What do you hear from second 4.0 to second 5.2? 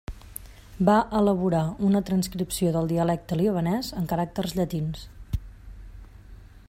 en caràcters llatins.